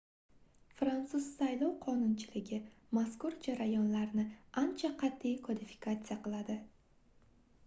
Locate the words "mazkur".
2.99-3.37